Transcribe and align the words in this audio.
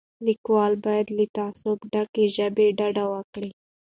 لیکوال 0.25 0.73
باید 0.85 1.07
له 1.17 1.25
تعصب 1.37 1.77
ډکې 1.91 2.25
ژبې 2.35 2.67
ډډه 2.79 3.05
وکړي. 3.13 3.51